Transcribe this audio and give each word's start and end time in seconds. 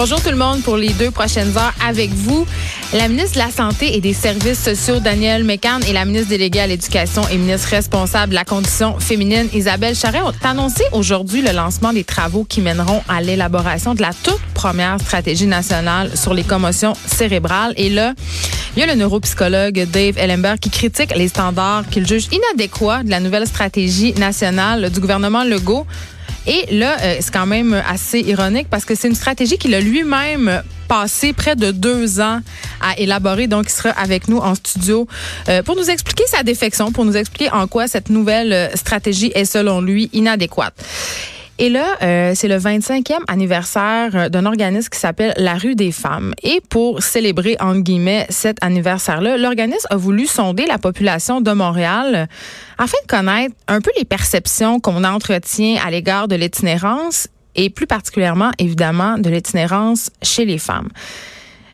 Bonjour 0.00 0.22
tout 0.22 0.30
le 0.30 0.36
monde 0.36 0.62
pour 0.62 0.76
les 0.76 0.90
deux 0.90 1.10
prochaines 1.10 1.58
heures 1.58 1.74
avec 1.84 2.10
vous. 2.10 2.46
La 2.92 3.08
ministre 3.08 3.32
de 3.32 3.38
la 3.40 3.50
Santé 3.50 3.96
et 3.96 4.00
des 4.00 4.12
Services 4.12 4.62
sociaux, 4.62 5.00
Danielle 5.00 5.42
Mécan, 5.42 5.80
et 5.88 5.92
la 5.92 6.04
ministre 6.04 6.28
déléguée 6.28 6.60
à 6.60 6.68
l'Éducation 6.68 7.22
et 7.32 7.36
ministre 7.36 7.70
responsable 7.70 8.30
de 8.30 8.36
la 8.36 8.44
condition 8.44 9.00
féminine, 9.00 9.48
Isabelle 9.52 9.96
Charret, 9.96 10.20
ont 10.20 10.32
annoncé 10.44 10.84
aujourd'hui 10.92 11.42
le 11.42 11.50
lancement 11.50 11.92
des 11.92 12.04
travaux 12.04 12.44
qui 12.44 12.60
mèneront 12.60 13.02
à 13.08 13.20
l'élaboration 13.20 13.96
de 13.96 14.02
la 14.02 14.12
toute 14.22 14.40
première 14.54 15.00
stratégie 15.00 15.48
nationale 15.48 16.16
sur 16.16 16.32
les 16.32 16.44
commotions 16.44 16.92
cérébrales. 17.04 17.74
Et 17.76 17.90
là, 17.90 18.14
il 18.76 18.80
y 18.80 18.82
a 18.84 18.86
le 18.86 18.94
neuropsychologue 18.94 19.84
Dave 19.90 20.16
Ellenberg 20.16 20.60
qui 20.60 20.70
critique 20.70 21.12
les 21.16 21.26
standards 21.26 21.88
qu'il 21.90 22.06
juge 22.06 22.28
inadéquats 22.30 23.02
de 23.02 23.10
la 23.10 23.18
nouvelle 23.18 23.48
stratégie 23.48 24.14
nationale 24.14 24.90
du 24.90 25.00
gouvernement 25.00 25.42
Legault. 25.42 25.88
Et 26.48 26.64
là, 26.74 26.96
euh, 27.02 27.16
c'est 27.20 27.30
quand 27.30 27.46
même 27.46 27.74
assez 27.86 28.20
ironique 28.20 28.68
parce 28.70 28.86
que 28.86 28.94
c'est 28.94 29.06
une 29.06 29.14
stratégie 29.14 29.58
qu'il 29.58 29.74
a 29.74 29.80
lui-même 29.80 30.62
passé 30.88 31.34
près 31.34 31.54
de 31.56 31.70
deux 31.70 32.20
ans 32.20 32.40
à 32.80 32.98
élaborer. 32.98 33.46
Donc, 33.48 33.66
il 33.68 33.72
sera 33.72 33.90
avec 33.90 34.28
nous 34.28 34.38
en 34.38 34.54
studio 34.54 35.06
euh, 35.50 35.62
pour 35.62 35.76
nous 35.76 35.90
expliquer 35.90 36.24
sa 36.26 36.42
défection, 36.42 36.90
pour 36.90 37.04
nous 37.04 37.18
expliquer 37.18 37.50
en 37.50 37.66
quoi 37.66 37.86
cette 37.86 38.08
nouvelle 38.08 38.54
euh, 38.54 38.74
stratégie 38.76 39.30
est, 39.34 39.44
selon 39.44 39.82
lui, 39.82 40.08
inadéquate. 40.14 40.72
Et 41.60 41.70
là, 41.70 41.96
euh, 42.02 42.32
c'est 42.36 42.46
le 42.46 42.56
25e 42.56 43.18
anniversaire 43.26 44.10
euh, 44.14 44.28
d'un 44.28 44.46
organisme 44.46 44.88
qui 44.88 44.98
s'appelle 44.98 45.34
La 45.36 45.54
Rue 45.54 45.74
des 45.74 45.90
Femmes. 45.90 46.32
Et 46.44 46.60
pour 46.68 47.02
célébrer, 47.02 47.56
entre 47.58 47.80
guillemets, 47.80 48.26
cet 48.30 48.62
anniversaire-là, 48.62 49.36
l'organisme 49.36 49.86
a 49.90 49.96
voulu 49.96 50.26
sonder 50.26 50.66
la 50.66 50.78
population 50.78 51.40
de 51.40 51.50
Montréal 51.50 52.28
afin 52.78 52.98
de 53.02 53.08
connaître 53.08 53.56
un 53.66 53.80
peu 53.80 53.90
les 53.98 54.04
perceptions 54.04 54.78
qu'on 54.78 55.02
entretient 55.02 55.80
à 55.84 55.90
l'égard 55.90 56.28
de 56.28 56.36
l'itinérance 56.36 57.26
et 57.56 57.70
plus 57.70 57.88
particulièrement, 57.88 58.52
évidemment, 58.58 59.18
de 59.18 59.28
l'itinérance 59.28 60.10
chez 60.22 60.44
les 60.44 60.58
femmes. 60.58 60.88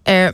Euh, 0.08 0.32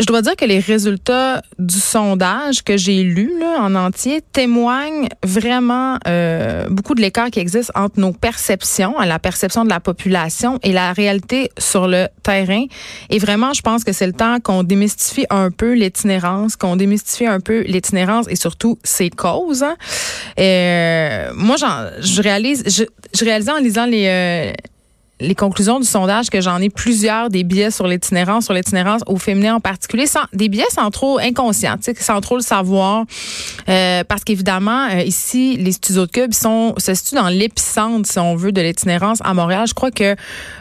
je 0.00 0.06
dois 0.06 0.22
dire 0.22 0.36
que 0.36 0.44
les 0.44 0.60
résultats 0.60 1.42
du 1.58 1.78
sondage 1.78 2.62
que 2.62 2.76
j'ai 2.76 3.02
lu 3.02 3.32
là, 3.40 3.58
en 3.60 3.74
entier 3.74 4.22
témoignent 4.32 5.08
vraiment 5.24 5.98
euh, 6.06 6.68
beaucoup 6.70 6.94
de 6.94 7.00
l'écart 7.00 7.30
qui 7.30 7.40
existe 7.40 7.72
entre 7.74 7.98
nos 7.98 8.12
perceptions, 8.12 8.94
la 9.00 9.18
perception 9.18 9.64
de 9.64 9.70
la 9.70 9.80
population 9.80 10.60
et 10.62 10.72
la 10.72 10.92
réalité 10.92 11.50
sur 11.58 11.88
le 11.88 12.06
terrain. 12.22 12.64
Et 13.10 13.18
vraiment, 13.18 13.52
je 13.52 13.62
pense 13.62 13.82
que 13.82 13.92
c'est 13.92 14.06
le 14.06 14.12
temps 14.12 14.38
qu'on 14.40 14.62
démystifie 14.62 15.26
un 15.30 15.50
peu 15.50 15.72
l'itinérance, 15.72 16.54
qu'on 16.56 16.76
démystifie 16.76 17.26
un 17.26 17.40
peu 17.40 17.62
l'itinérance 17.62 18.26
et 18.28 18.36
surtout 18.36 18.78
ses 18.84 19.10
causes. 19.10 19.64
Hein. 19.64 19.76
Euh, 20.38 21.32
moi, 21.34 21.56
je 21.56 22.22
réalise, 22.22 22.62
je, 22.66 22.84
je 23.14 23.24
réalisais 23.24 23.50
en 23.50 23.58
lisant 23.58 23.86
les 23.86 24.06
euh, 24.06 24.52
les 25.20 25.34
conclusions 25.34 25.80
du 25.80 25.86
sondage 25.86 26.30
que 26.30 26.40
j'en 26.40 26.60
ai 26.60 26.70
plusieurs 26.70 27.28
des 27.28 27.44
biais 27.44 27.70
sur 27.70 27.86
l'itinérance, 27.86 28.44
sur 28.44 28.54
l'itinérance 28.54 29.02
au 29.06 29.16
féminin 29.16 29.56
en 29.56 29.60
particulier, 29.60 30.06
sans, 30.06 30.24
des 30.32 30.48
biais 30.48 30.66
sans 30.70 30.90
trop 30.90 31.18
inconscients, 31.18 31.76
sans 31.98 32.20
trop 32.20 32.36
le 32.36 32.42
savoir, 32.42 33.04
euh, 33.68 34.04
parce 34.04 34.24
qu'évidemment 34.24 34.88
euh, 34.90 35.02
ici 35.02 35.56
les 35.56 35.72
studios 35.72 36.06
de 36.06 36.10
Cube 36.10 36.32
sont 36.32 36.74
se 36.78 36.94
situent 36.94 37.16
dans 37.16 37.28
l'épicentre, 37.28 38.08
si 38.08 38.18
on 38.18 38.36
veut, 38.36 38.52
de 38.52 38.60
l'itinérance 38.60 39.18
à 39.24 39.34
Montréal. 39.34 39.66
Je 39.66 39.74
crois 39.74 39.90
que 39.90 40.14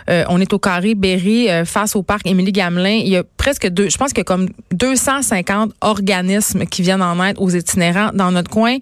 euh, 0.10 0.24
on 0.30 0.42
est 0.42 0.52
au 0.54 0.60
carré 0.60 0.96
Berry 0.96 1.48
face 1.66 1.96
au 1.96 2.04
parc 2.04 2.26
Émilie 2.26 2.52
Gamelin. 2.52 3.02
Il 3.04 3.10
y 3.10 3.18
a 3.18 3.24
presque 3.38 3.68
deux, 3.68 3.90
je 3.90 3.98
pense 3.98 4.12
a 4.18 4.24
comme 4.24 4.50
250 4.72 5.74
organismes 5.82 6.66
qui 6.66 6.82
viennent 6.82 7.02
en 7.02 7.24
aide 7.24 7.38
aux 7.40 7.50
itinérants 7.50 8.10
dans 8.14 8.32
notre 8.32 8.50
coin. 8.50 8.78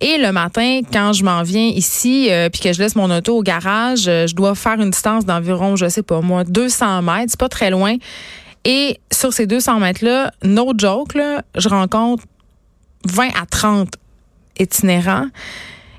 Et 0.00 0.18
le 0.18 0.30
matin, 0.30 0.80
quand 0.92 1.12
je 1.12 1.24
m'en 1.24 1.42
viens 1.42 1.66
ici, 1.68 2.28
euh, 2.30 2.50
puis 2.50 2.60
que 2.60 2.72
je 2.72 2.80
laisse 2.80 2.96
mon 2.96 3.10
auto 3.10 3.38
au 3.38 3.42
garage, 3.42 4.08
euh, 4.08 4.26
je 4.26 4.34
dois 4.34 4.54
faire 4.54 4.80
une 4.80 4.90
distance 4.90 5.24
d'environ, 5.24 5.76
je 5.76 5.88
sais 5.88 6.02
pas 6.02 6.20
moi, 6.20 6.44
200 6.44 7.02
mètres. 7.02 7.26
C'est 7.28 7.40
pas 7.40 7.48
très 7.48 7.70
loin. 7.70 7.96
Et 8.64 9.00
sur 9.10 9.32
ces 9.32 9.46
200 9.46 9.80
mètres-là, 9.80 10.32
no 10.42 10.72
joke, 10.76 11.14
là, 11.14 11.42
je 11.56 11.68
rencontre 11.68 12.24
20 13.06 13.28
à 13.28 13.46
30 13.48 13.88
itinérants. 14.58 15.28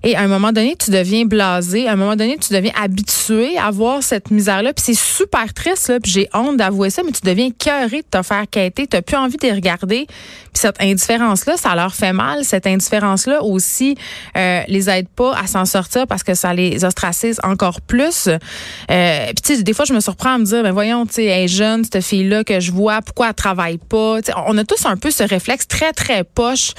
Et 0.07 0.16
à 0.16 0.22
un 0.22 0.28
moment 0.28 0.53
donné, 0.53 0.78
tu 0.78 0.90
deviens 0.90 1.25
blasé. 1.25 1.85
À 1.85 1.91
un 1.91 1.95
moment 1.97 2.16
donné, 2.16 2.38
tu 2.38 2.53
deviens 2.53 2.72
habitué 2.81 3.57
à 3.57 3.72
voir 3.72 4.01
cette 4.01 4.31
misère-là. 4.31 4.72
Puis 4.72 4.85
c'est 4.85 4.97
super 4.97 5.53
triste, 5.53 5.90
là. 5.90 6.00
Puis 6.00 6.13
j'ai 6.13 6.29
honte 6.34 6.56
d'avouer 6.56 6.91
ça, 6.91 7.01
mais 7.03 7.12
tu 7.12 7.19
deviens 7.25 7.50
cœuré 7.51 7.97
de 8.03 8.18
te 8.18 8.23
faire 8.23 8.45
quêter. 8.50 8.88
Tu 8.88 9.01
plus 9.01 9.18
envie 9.18 9.35
de 9.35 9.50
regarder. 9.50 10.06
Puis 10.07 10.62
cette 10.62 10.81
indifférence-là, 10.81 11.57
ça 11.57 11.75
leur 11.75 11.94
fait 11.94 12.13
mal. 12.13 12.45
Cette 12.45 12.68
indifférence-là 12.68 13.44
aussi 13.44 13.97
euh, 14.38 14.62
les 14.69 14.90
aide 14.90 15.09
pas 15.09 15.38
à 15.38 15.45
s'en 15.45 15.66
sortir 15.66 16.07
parce 16.07 16.24
que 16.24 16.35
ça 16.35 16.53
les 16.53 16.85
ostracise 16.85 17.41
encore 17.44 17.81
plus. 17.81 18.29
Euh, 18.29 19.25
puis 19.25 19.35
tu 19.44 19.56
sais, 19.57 19.63
des 19.63 19.74
fois, 19.74 19.84
je 19.84 19.94
me 19.94 20.00
surprends 20.00 20.35
à 20.35 20.38
me 20.38 20.45
dire, 20.45 20.63
ben 20.63 20.72
voyons, 20.72 21.06
tu 21.06 21.16
sais, 21.16 21.50
jeune, 21.50 21.84
cette 21.84 22.01
fille-là 22.01 22.45
que 22.45 22.62
je 22.62 22.72
vois, 22.72 23.01
pourquoi 23.01 23.28
elle 23.28 23.34
travaille 23.34 23.78
pas? 23.78 24.19
on 24.47 24.57
a 24.57 24.63
tous 24.63 24.85
un 24.85 24.95
peu 24.95 25.12
ce 25.12 25.24
réflexe 25.24 25.68
très, 25.68 25.91
très 25.91 26.24
poche 26.24 26.72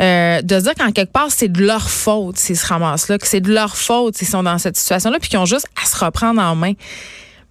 euh, 0.00 0.40
de 0.42 0.60
dire 0.60 0.74
qu'en 0.76 0.92
quelque 0.92 1.12
part, 1.12 1.30
c'est 1.30 1.48
de 1.48 1.64
leur 1.64 1.90
faute 1.90 2.38
ramassent 2.68 3.08
là, 3.08 3.18
que 3.18 3.26
c'est 3.26 3.40
de 3.40 3.52
leur 3.52 3.76
faute 3.76 4.16
s'ils 4.16 4.28
sont 4.28 4.42
dans 4.42 4.58
cette 4.58 4.76
situation-là, 4.76 5.18
puis 5.20 5.30
qu'ils 5.30 5.38
ont 5.38 5.46
juste 5.46 5.66
à 5.82 5.86
se 5.86 6.04
reprendre 6.04 6.40
en 6.40 6.54
main. 6.54 6.74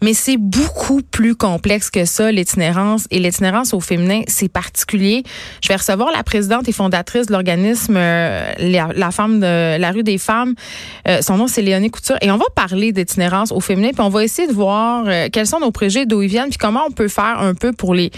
Mais 0.01 0.13
c'est 0.13 0.37
beaucoup 0.37 1.01
plus 1.01 1.35
complexe 1.35 1.89
que 1.89 2.05
ça, 2.05 2.31
l'itinérance. 2.31 3.07
Et 3.09 3.19
l'itinérance 3.19 3.73
au 3.73 3.79
féminin, 3.79 4.21
c'est 4.27 4.47
particulier. 4.47 5.23
Je 5.63 5.69
vais 5.69 5.75
recevoir 5.75 6.11
la 6.11 6.23
présidente 6.23 6.69
et 6.69 6.71
fondatrice 6.71 7.27
de 7.27 7.31
l'organisme 7.31 7.95
euh, 7.97 8.53
la, 8.59 9.11
femme 9.11 9.39
de 9.39 9.77
la 9.77 9.91
rue 9.91 10.03
des 10.03 10.19
femmes. 10.19 10.53
Euh, 11.07 11.21
son 11.21 11.37
nom, 11.37 11.47
c'est 11.47 11.63
Léonie 11.63 11.89
Couture. 11.89 12.17
Et 12.21 12.29
on 12.29 12.37
va 12.37 12.45
parler 12.53 12.91
d'itinérance 12.91 13.51
au 13.51 13.59
féminin, 13.59 13.89
puis 13.89 14.01
on 14.01 14.09
va 14.09 14.23
essayer 14.23 14.47
de 14.47 14.53
voir 14.53 15.05
euh, 15.07 15.29
quels 15.31 15.47
sont 15.47 15.59
nos 15.59 15.71
préjugés, 15.71 16.05
d'où 16.05 16.21
ils 16.21 16.29
viennent, 16.29 16.49
puis 16.49 16.59
comment 16.59 16.83
on 16.87 16.91
peut 16.91 17.07
faire 17.07 17.39
un 17.39 17.55
peu 17.55 17.73
pour 17.73 17.95
les 17.95 18.11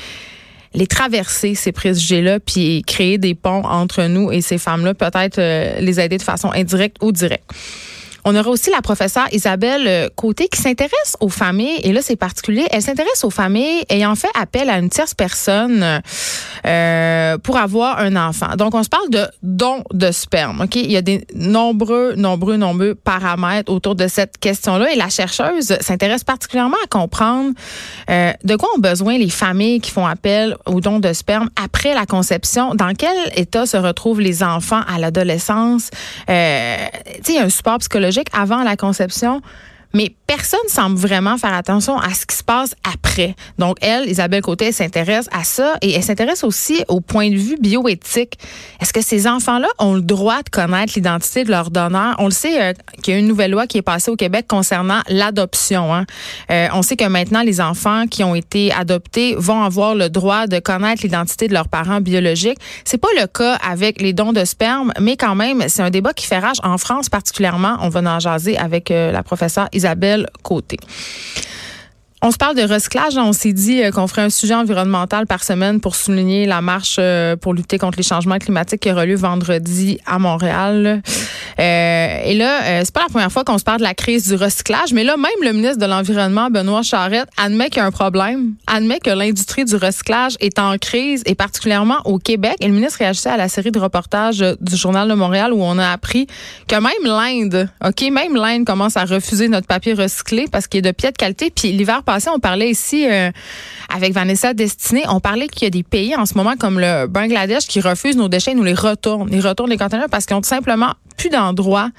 les 0.73 0.87
traverser, 0.87 1.55
ces 1.55 1.71
préjugés-là, 1.71 2.39
puis 2.39 2.83
créer 2.85 3.17
des 3.17 3.35
ponts 3.35 3.63
entre 3.63 4.03
nous 4.03 4.31
et 4.31 4.41
ces 4.41 4.57
femmes-là, 4.57 4.93
peut-être 4.93 5.39
euh, 5.39 5.79
les 5.79 5.99
aider 5.99 6.17
de 6.17 6.23
façon 6.23 6.51
indirecte 6.51 6.97
ou 7.01 7.11
directe. 7.11 7.49
On 8.25 8.35
aura 8.35 8.49
aussi 8.49 8.69
la 8.69 8.81
professeure 8.81 9.27
Isabelle 9.31 9.87
euh, 9.87 10.09
Côté 10.15 10.47
qui 10.47 10.61
s'intéresse 10.61 11.15
aux 11.19 11.29
familles, 11.29 11.79
et 11.83 11.93
là 11.93 12.01
c'est 12.01 12.15
particulier, 12.15 12.65
elle 12.71 12.81
s'intéresse 12.81 13.23
aux 13.23 13.29
familles 13.29 13.83
ayant 13.89 14.15
fait 14.15 14.29
appel 14.39 14.69
à 14.69 14.77
une 14.79 14.89
tierce 14.89 15.13
personne 15.13 16.01
euh, 16.65 17.37
pour 17.37 17.57
avoir 17.57 17.99
un 17.99 18.15
enfant. 18.15 18.55
Donc 18.57 18.75
on 18.75 18.83
se 18.83 18.89
parle 18.89 19.09
de 19.09 19.25
don 19.43 19.83
de 19.93 20.11
sperme. 20.11 20.65
Il 20.75 20.91
y 20.91 20.97
a 20.97 21.01
des 21.01 21.25
nombreux, 21.35 22.15
nombreux, 22.15 22.57
nombreux 22.57 22.95
paramètres 22.95 23.71
autour 23.71 23.95
de 23.95 24.07
cette 24.07 24.37
question-là, 24.37 24.91
et 24.91 24.95
la 24.95 25.09
chercheuse 25.09 25.77
s'intéresse 25.79 26.23
particulièrement 26.23 26.77
à 26.83 26.87
comprendre 26.87 27.51
euh, 28.09 28.31
de 28.43 28.55
quoi 28.55 28.69
ont 28.75 28.79
besoin 28.79 29.17
les 29.17 29.29
familles 29.29 29.81
qui 29.81 29.91
font 29.91 30.05
appel 30.05 30.55
au 30.65 30.81
don 30.81 30.99
de 30.99 31.13
sperme 31.13 31.49
après 31.61 31.93
la 31.93 32.05
conception. 32.05 32.75
Dans 32.75 32.93
quel 32.93 33.15
état 33.35 33.65
se 33.65 33.77
retrouvent 33.77 34.21
les 34.21 34.43
enfants 34.43 34.81
à 34.87 34.99
l'adolescence 34.99 35.89
euh, 36.29 36.77
il 37.27 37.35
y 37.35 37.37
a 37.37 37.43
un 37.43 37.49
support 37.49 37.77
psychologique 37.79 38.08
avant 38.33 38.63
la 38.63 38.75
conception 38.75 39.41
mais 39.93 40.13
personne 40.27 40.59
semble 40.67 40.97
vraiment 40.97 41.37
faire 41.37 41.53
attention 41.53 41.97
à 41.97 42.13
ce 42.13 42.25
qui 42.25 42.35
se 42.35 42.43
passe 42.43 42.75
après. 42.83 43.35
Donc, 43.57 43.77
elle, 43.81 44.07
Isabelle 44.07 44.41
Côté, 44.41 44.65
elle 44.65 44.73
s'intéresse 44.73 45.27
à 45.31 45.43
ça 45.43 45.75
et 45.81 45.91
elle 45.93 46.03
s'intéresse 46.03 46.43
aussi 46.43 46.83
au 46.87 47.01
point 47.01 47.29
de 47.29 47.35
vue 47.35 47.57
bioéthique. 47.59 48.37
Est-ce 48.79 48.93
que 48.93 49.01
ces 49.01 49.27
enfants-là 49.27 49.67
ont 49.79 49.95
le 49.95 50.01
droit 50.01 50.43
de 50.43 50.49
connaître 50.49 50.93
l'identité 50.95 51.43
de 51.43 51.49
leur 51.49 51.71
donneur? 51.71 52.15
On 52.19 52.25
le 52.25 52.31
sait 52.31 52.61
euh, 52.61 52.73
qu'il 53.01 53.13
y 53.13 53.17
a 53.17 53.19
une 53.19 53.27
nouvelle 53.27 53.51
loi 53.51 53.65
qui 53.65 53.79
est 53.79 53.83
passée 53.83 54.11
au 54.11 54.15
Québec 54.15 54.45
concernant 54.47 55.01
l'adoption. 55.07 55.93
Hein. 55.93 56.05
Euh, 56.51 56.67
on 56.73 56.81
sait 56.81 56.95
que 56.95 57.05
maintenant, 57.05 57.41
les 57.41 57.59
enfants 57.61 58.05
qui 58.05 58.23
ont 58.23 58.35
été 58.35 58.71
adoptés 58.71 59.35
vont 59.35 59.63
avoir 59.63 59.95
le 59.95 60.09
droit 60.09 60.47
de 60.47 60.59
connaître 60.59 61.01
l'identité 61.03 61.47
de 61.47 61.53
leurs 61.53 61.67
parents 61.67 62.01
biologiques. 62.01 62.59
C'est 62.85 62.97
pas 62.99 63.09
le 63.19 63.25
cas 63.27 63.55
avec 63.55 64.01
les 64.01 64.13
dons 64.13 64.33
de 64.33 64.45
sperme, 64.45 64.93
mais 64.99 65.17
quand 65.17 65.35
même, 65.35 65.63
c'est 65.67 65.81
un 65.81 65.89
débat 65.89 66.13
qui 66.13 66.27
fait 66.27 66.39
rage 66.39 66.57
en 66.63 66.77
France 66.77 67.09
particulièrement. 67.09 67.77
On 67.81 67.89
va 67.89 68.01
en 68.01 68.19
jaser 68.19 68.57
avec 68.57 68.91
euh, 68.91 69.11
la 69.11 69.23
professeure 69.23 69.67
Isabelle 69.79 70.27
Côté. 70.43 70.77
On 72.21 72.31
se 72.31 72.37
parle 72.37 72.55
de 72.55 72.63
recyclage. 72.63 73.17
On 73.17 73.31
s'est 73.31 73.53
dit 73.53 73.81
euh, 73.81 73.91
qu'on 73.91 74.05
ferait 74.07 74.23
un 74.23 74.29
sujet 74.29 74.53
environnemental 74.53 75.25
par 75.25 75.41
semaine 75.41 75.79
pour 75.79 75.95
souligner 75.95 76.45
la 76.45 76.61
marche 76.61 76.97
euh, 76.99 77.37
pour 77.37 77.53
lutter 77.53 77.77
contre 77.77 77.97
les 77.97 78.03
changements 78.03 78.37
climatiques 78.39 78.81
qui 78.81 78.91
aura 78.91 79.05
lieu 79.05 79.15
vendredi 79.15 79.99
à 80.05 80.19
Montréal. 80.19 81.01
Euh, 81.59 81.98
et 82.25 82.35
là, 82.35 82.63
euh, 82.63 82.81
c'est 82.83 82.93
pas 82.93 83.03
la 83.03 83.09
première 83.09 83.31
fois 83.31 83.43
qu'on 83.43 83.57
se 83.57 83.63
parle 83.63 83.79
de 83.79 83.83
la 83.83 83.93
crise 83.93 84.27
du 84.27 84.35
recyclage, 84.35 84.93
mais 84.93 85.03
là, 85.03 85.17
même 85.17 85.31
le 85.41 85.53
ministre 85.53 85.77
de 85.77 85.85
l'Environnement, 85.85 86.49
Benoît 86.49 86.83
Charette, 86.83 87.29
admet 87.37 87.69
qu'il 87.69 87.77
y 87.77 87.79
a 87.81 87.85
un 87.85 87.91
problème, 87.91 88.53
admet 88.67 88.99
que 88.99 89.09
l'industrie 89.09 89.65
du 89.65 89.75
recyclage 89.75 90.35
est 90.39 90.59
en 90.59 90.77
crise, 90.77 91.23
et 91.25 91.35
particulièrement 91.35 91.99
au 92.05 92.17
Québec. 92.17 92.55
Et 92.59 92.67
le 92.67 92.73
ministre 92.73 92.99
réagissait 92.99 93.29
à 93.29 93.37
la 93.37 93.49
série 93.49 93.71
de 93.71 93.79
reportages 93.79 94.43
du 94.59 94.75
Journal 94.75 95.07
de 95.07 95.13
Montréal 95.13 95.53
où 95.53 95.61
on 95.61 95.77
a 95.77 95.89
appris 95.89 96.27
que 96.67 96.75
même 96.75 96.91
l'Inde, 97.03 97.69
OK, 97.85 98.01
même 98.11 98.35
l'Inde 98.35 98.65
commence 98.65 98.97
à 98.97 99.05
refuser 99.05 99.47
notre 99.47 99.67
papier 99.67 99.93
recyclé 99.93 100.45
parce 100.51 100.67
qu'il 100.67 100.79
est 100.79 100.81
de 100.81 100.91
pied 100.91 101.11
de 101.11 101.17
qualité. 101.17 101.51
Puis 101.55 101.71
l'hiver 101.71 102.03
passé, 102.03 102.29
on 102.33 102.39
parlait 102.39 102.69
ici 102.69 103.07
euh, 103.07 103.31
avec 103.93 104.13
Vanessa 104.13 104.53
Destinée. 104.53 105.03
On 105.09 105.19
parlait 105.19 105.47
qu'il 105.47 105.63
y 105.63 105.67
a 105.67 105.69
des 105.69 105.83
pays 105.83 106.15
en 106.15 106.25
ce 106.25 106.35
moment 106.35 106.55
comme 106.57 106.79
le 106.79 107.07
Bangladesh 107.07 107.67
qui 107.67 107.81
refusent 107.81 108.17
nos 108.17 108.29
déchets 108.29 108.51
et 108.51 108.55
nous 108.55 108.63
les 108.63 108.73
retournent. 108.73 109.29
Ils 109.31 109.45
retournent 109.45 109.69
les 109.69 109.77
conteneurs 109.77 110.09
parce 110.09 110.25
qu'ils 110.25 110.35
ont 110.35 110.41
tout 110.41 110.49
simplement 110.49 110.93
plus 111.17 111.29
d'endroits 111.29 111.89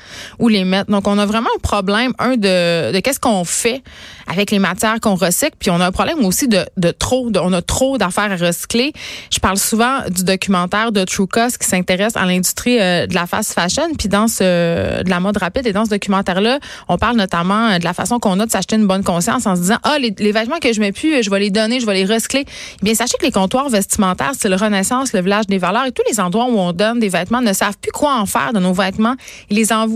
les 0.49 0.65
mettre. 0.65 0.91
Donc, 0.91 1.07
on 1.07 1.19
a 1.19 1.27
vraiment 1.27 1.51
un 1.57 1.61
problème, 1.61 2.13
un, 2.19 2.37
de, 2.37 2.93
de 2.93 3.01
qu'est-ce 3.01 3.21
qu'on 3.21 3.45
fait 3.45 3.83
avec 4.31 4.53
les 4.53 4.61
matières 4.61 5.01
qu'on 5.01 5.17
recycle, 5.17 5.57
puis 5.59 5.71
on 5.71 5.81
a 5.81 5.87
un 5.87 5.93
problème 5.93 6.25
aussi 6.25 6.47
de, 6.47 6.65
de 6.77 6.93
trop, 6.93 7.31
de, 7.31 7.41
on 7.41 7.53
a 7.53 7.63
trop 7.63 7.99
d'affaires 7.99 8.31
à 8.31 8.37
recycler. 8.37 8.93
Je 9.33 9.41
parle 9.41 9.57
souvent 9.57 9.99
du 10.09 10.23
documentaire 10.23 10.93
de 10.93 11.05
True 11.05 11.27
Cost 11.27 11.59
qui 11.59 11.67
s'intéresse 11.67 12.17
à 12.17 12.25
l'industrie 12.27 12.79
euh, 12.81 13.07
de 13.09 13.15
la 13.15 13.27
fast 13.27 13.55
fashion, 13.55 13.93
puis 13.99 14.09
dans 14.09 14.29
ce, 14.29 15.03
de 15.03 15.11
la 15.11 15.19
mode 15.19 15.37
rapide, 15.37 15.67
et 15.67 15.73
dans 15.73 15.85
ce 15.85 15.91
documentaire-là, 15.91 16.61
on 16.89 16.97
parle 16.97 17.17
notamment 17.17 17.71
euh, 17.71 17.79
de 17.79 17.85
la 17.85 17.93
façon 17.93 18.21
qu'on 18.21 18.39
a 18.39 18.47
de 18.47 18.51
s'acheter 18.53 18.77
une 18.77 18.87
bonne 18.87 19.03
conscience 19.03 19.47
en 19.47 19.57
se 19.57 19.63
disant, 19.63 19.79
ah, 19.83 19.97
les, 19.99 20.33
vêtements 20.33 20.61
que 20.61 20.73
je 20.73 20.81
mets 20.81 20.93
plus, 20.93 21.25
je 21.25 21.31
vais 21.31 21.41
les 21.41 21.51
donner, 21.51 21.81
je 21.81 21.87
vais 21.87 21.95
les 21.95 22.05
recycler. 22.05 22.45
Eh 22.47 22.85
bien, 22.85 22.95
sachez 22.95 23.17
que 23.19 23.25
les 23.25 23.33
comptoirs 23.33 23.69
vestimentaires, 23.69 24.33
c'est 24.39 24.49
le 24.49 24.57
Renaissance, 24.57 25.13
le 25.13 25.23
village 25.23 25.49
des 25.49 25.59
valeurs, 25.59 25.87
et 25.87 25.93
tous 25.93 26.05
les 26.09 26.21
endroits 26.21 26.47
où 26.47 26.57
on 26.57 26.73
donne 26.73 27.01
des 27.01 27.09
vêtements 27.09 27.41
ne 27.41 27.53
savent 27.53 27.79
plus 27.79 27.93
quoi 27.93 28.15
en 28.15 28.27
faire 28.27 28.53
de 28.53 28.61
nos 28.61 28.73
vêtements 28.73 29.17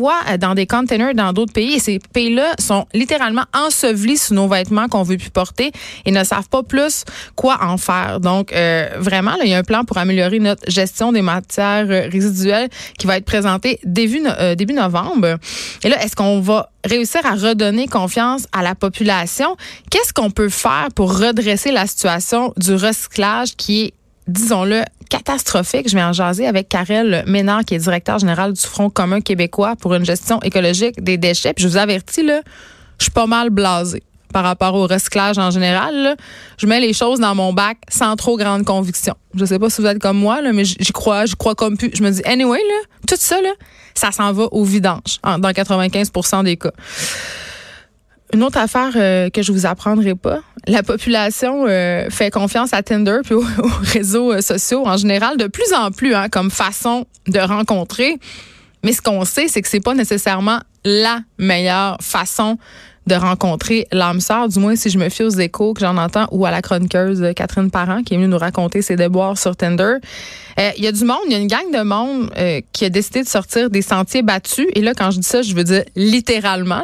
euh, 0.03 0.37
dans 0.37 0.55
des 0.55 0.67
containers 0.67 1.15
dans 1.15 1.33
d'autres 1.33 1.53
pays 1.53 1.75
et 1.75 1.79
ces 1.79 1.99
pays-là 1.99 2.55
sont 2.59 2.87
littéralement 2.95 3.45
ensevelis 3.55 4.19
sous 4.19 4.35
nos 4.35 4.49
vêtements 4.49 4.89
qu'on 4.89 5.03
veut 5.03 5.17
plus 5.17 5.31
porter 5.31 5.73
et 6.05 6.11
ne 6.11 6.25
savent 6.25 6.49
pas 6.49 6.63
plus 6.63 7.05
quoi 7.37 7.59
en 7.63 7.77
faire. 7.77 8.21
Donc, 8.21 8.53
euh, 8.53 8.89
vraiment, 8.99 9.35
il 9.43 9.51
y 9.51 9.55
a 9.55 9.59
un 9.59 9.63
plan 9.63 9.85
pour 9.85 9.99
améliorer 9.99 10.39
notre 10.39 10.69
gestion 10.71 11.13
des 11.13 11.23
matières 11.23 11.87
euh, 11.89 12.09
résiduelles 12.11 12.69
qui 12.99 13.07
va 13.07 13.17
être 13.17 13.25
présenté 13.25 13.79
début, 13.85 14.23
début 14.57 14.75
novembre. 14.75 15.39
Et 15.83 15.89
là, 15.89 16.03
est-ce 16.03 16.17
qu'on 16.17 16.41
va 16.41 16.71
réussir 16.85 17.25
à 17.25 17.35
redonner 17.35 17.87
confiance 17.87 18.47
à 18.53 18.63
la 18.63 18.75
population? 18.75 19.57
Qu'est-ce 19.91 20.13
qu'on 20.13 20.31
peut 20.31 20.49
faire 20.49 20.89
pour 20.95 21.19
redresser 21.19 21.73
la 21.73 21.87
situation 21.87 22.53
du 22.57 22.75
recyclage 22.75 23.57
qui 23.57 23.85
est 23.85 23.95
disons-le, 24.29 24.83
catastrophique. 25.17 25.89
Je 25.89 25.95
vais 25.95 26.03
en 26.03 26.13
jaser 26.13 26.47
avec 26.47 26.69
Karel 26.69 27.23
Ménard, 27.27 27.65
qui 27.65 27.75
est 27.75 27.79
directeur 27.79 28.19
général 28.19 28.53
du 28.53 28.61
Front 28.61 28.91
commun 28.91 29.21
québécois 29.21 29.77
pour 29.77 29.95
une 29.95 30.05
gestion 30.05 30.41
écologique 30.43 31.03
des 31.03 31.19
déchets. 31.19 31.53
Puis 31.55 31.63
je 31.63 31.69
vous 31.69 31.77
avertis, 31.77 32.25
là, 32.25 32.41
je 32.99 33.05
suis 33.05 33.13
pas 33.13 33.27
mal 33.27 33.51
blasé 33.51 34.03
par 34.33 34.43
rapport 34.43 34.75
au 34.75 34.89
recyclage 34.89 35.39
en 35.39 35.53
général. 35.53 36.17
Je 36.59 36.67
mets 36.67 36.81
les 36.81 36.93
choses 36.93 37.21
dans 37.21 37.37
mon 37.37 37.53
bac 37.53 37.79
sans 37.89 38.17
trop 38.17 38.37
grande 38.37 38.65
conviction. 38.65 39.15
Je 39.35 39.45
sais 39.45 39.61
pas 39.61 39.71
si 39.71 39.81
vous 39.81 39.87
êtes 39.87 40.01
comme 40.01 40.19
moi, 40.19 40.41
là, 40.41 40.53
mais 40.53 40.65
j'y 40.65 40.93
crois, 40.93 41.27
je 41.27 41.37
crois 41.37 41.55
comme 41.55 41.77
plus. 41.77 41.93
Je 41.95 42.03
me 42.03 42.11
dis, 42.11 42.23
anyway, 42.25 42.59
là, 42.59 42.89
tout 43.07 43.17
ça, 43.17 43.41
là, 43.41 43.51
ça 43.95 44.11
s'en 44.11 44.33
va 44.33 44.49
au 44.51 44.65
vidange 44.65 45.21
dans 45.23 45.51
95% 45.51 46.43
des 46.43 46.57
cas. 46.57 46.73
Une 48.35 48.43
autre 48.43 48.59
affaire 48.59 48.91
euh, 48.97 49.31
que 49.31 49.43
je 49.43 49.53
vous 49.53 49.65
apprendrai 49.65 50.17
pas, 50.17 50.41
la 50.67 50.83
population 50.83 51.67
euh, 51.69 52.11
fait 52.11 52.33
confiance 52.33 52.73
à 52.73 52.83
Tinder 52.83 53.19
puis 53.23 53.35
aux, 53.35 53.45
réseaux 53.83 54.33
euh, 54.33 54.41
sociaux 54.41 54.85
en 54.85 54.97
général 54.97 55.37
de 55.37 55.47
plus 55.47 55.73
en 55.73 55.93
plus 55.93 56.17
hein, 56.17 56.29
comme 56.29 56.51
façon 56.51 57.07
de 57.29 57.39
rencontrer. 57.39 58.19
Mais 58.83 58.93
ce 58.93 59.01
qu'on 59.01 59.25
sait, 59.25 59.47
c'est 59.47 59.63
que 59.63 59.69
c'est 59.69 59.79
pas 59.79 59.95
nécessairement 59.95 60.59
la 60.85 61.21
meilleure 61.39 61.97
façon 62.01 62.59
de 63.07 63.15
rencontrer 63.15 63.87
l'âme 63.93 64.21
sœur, 64.21 64.49
du 64.49 64.59
moins 64.59 64.77
si 64.77 64.91
je 64.91 64.99
me 64.99 65.09
fie 65.09 65.23
aux 65.23 65.31
échos 65.31 65.75
que 65.75 65.81
j'en 65.81 65.97
entends, 65.97 66.27
ou 66.31 66.47
à 66.47 66.51
la 66.51 66.63
chroniqueuse 66.63 67.33
Catherine 67.35 67.71
Parent 67.71 68.03
qui 68.03 68.15
est 68.15 68.17
venue 68.17 68.29
nous 68.29 68.39
raconter 68.39 68.83
ses 68.83 68.97
déboires 68.97 69.39
sur 69.39 69.57
Tinder. 69.57 69.97
Euh, 70.59 70.71
il 70.77 70.85
y 70.85 70.87
a 70.87 70.93
du 70.93 71.05
monde, 71.05 71.19
il 71.27 71.33
y 71.33 71.35
a 71.35 71.39
une 71.39 71.49
gang 71.49 71.71
de 71.73 71.83
monde 71.83 72.31
euh, 72.39 72.61
qui 72.73 72.85
a 72.85 72.89
décidé 72.89 73.23
de 73.23 73.29
sortir 73.29 73.71
des 73.71 73.83
sentiers 73.83 74.23
battus. 74.23 74.67
Et 74.75 74.81
là, 74.81 74.95
quand 74.95 75.11
je 75.11 75.19
dis 75.19 75.27
ça, 75.27 75.43
je 75.43 75.55
veux 75.55 75.65
dire 75.65 75.83
littéralement. 75.97 76.83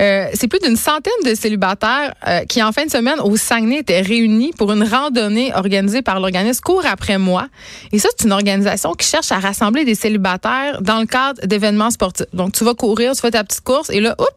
Euh, 0.00 0.26
c'est 0.34 0.48
plus 0.48 0.60
d'une 0.60 0.76
centaine 0.76 1.12
de 1.24 1.34
célibataires 1.34 2.14
qui, 2.48 2.62
en 2.62 2.72
fin 2.72 2.86
de 2.86 2.90
semaine, 2.90 3.20
au 3.20 3.36
Saguenay, 3.36 3.78
étaient 3.78 4.00
réunis 4.00 4.52
pour 4.56 4.72
une 4.72 4.82
randonnée 4.84 5.52
organisée 5.54 6.02
par 6.02 6.20
l'organisme 6.20 6.60
Cours 6.64 6.86
après 6.86 7.18
moi. 7.18 7.48
Et 7.92 7.98
ça, 7.98 8.08
c'est 8.16 8.24
une 8.24 8.32
organisation 8.32 8.94
qui 8.94 9.06
cherche 9.06 9.32
à 9.32 9.38
rassembler 9.38 9.84
des 9.84 9.94
célibataires 9.94 10.80
dans 10.80 11.00
le 11.00 11.06
cadre 11.06 11.44
d'événements 11.46 11.90
sportifs. 11.90 12.26
Donc, 12.32 12.52
tu 12.52 12.64
vas 12.64 12.74
courir, 12.74 13.12
tu 13.12 13.20
fais 13.20 13.32
ta 13.32 13.44
petite 13.44 13.62
course, 13.62 13.90
et 13.90 14.00
là, 14.00 14.14
oups, 14.18 14.28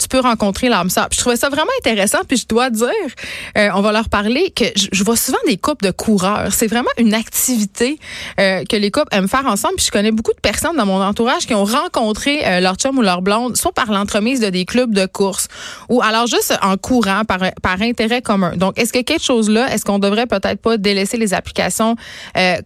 tu 0.00 0.08
peux 0.08 0.20
rencontrer 0.20 0.68
l'âme 0.68 0.90
sœur. 0.90 1.08
je 1.12 1.18
trouvais 1.18 1.36
ça 1.36 1.48
vraiment 1.48 1.70
intéressant. 1.78 2.18
Puis 2.26 2.38
je 2.38 2.46
dois 2.46 2.70
dire, 2.70 2.88
euh, 3.56 3.68
on 3.74 3.82
va 3.82 3.92
leur 3.92 4.08
parler 4.08 4.50
que 4.50 4.64
je, 4.74 5.04
vois 5.04 5.16
souvent 5.16 5.38
des 5.46 5.56
couples 5.56 5.84
de 5.84 5.90
coureurs. 5.90 6.52
C'est 6.52 6.66
vraiment 6.66 6.90
une 6.96 7.14
activité 7.14 7.98
euh, 8.38 8.64
que 8.64 8.76
les 8.76 8.90
couples 8.90 9.08
aiment 9.12 9.28
faire 9.28 9.46
ensemble. 9.46 9.74
Puis 9.76 9.86
je 9.86 9.90
connais 9.90 10.10
beaucoup 10.10 10.32
de 10.32 10.40
personnes 10.40 10.76
dans 10.76 10.86
mon 10.86 11.02
entourage 11.02 11.46
qui 11.46 11.54
ont 11.54 11.64
rencontré 11.64 12.46
euh, 12.46 12.60
leur 12.60 12.76
chum 12.76 12.98
ou 12.98 13.02
leur 13.02 13.22
blonde, 13.22 13.56
soit 13.56 13.72
par 13.72 13.92
l'entremise 13.92 14.40
de 14.40 14.48
des 14.50 14.64
clubs 14.64 14.92
de 14.92 15.06
course 15.06 15.48
ou 15.88 16.02
alors 16.02 16.26
juste 16.26 16.58
en 16.62 16.76
courant 16.76 17.24
par, 17.24 17.38
par 17.62 17.80
intérêt 17.82 18.22
commun. 18.22 18.56
Donc, 18.56 18.78
est-ce 18.78 18.92
que 18.92 19.00
quelque 19.02 19.22
chose 19.22 19.50
là, 19.50 19.72
est-ce 19.72 19.84
qu'on 19.84 19.98
devrait 19.98 20.26
peut-être 20.26 20.60
pas 20.60 20.76
délaisser 20.76 21.16
les 21.18 21.34
applications 21.34 21.96